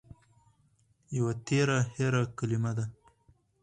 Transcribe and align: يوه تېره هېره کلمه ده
يوه 1.15 1.33
تېره 1.47 1.79
هېره 1.95 2.23
کلمه 2.37 2.71
ده 2.77 2.85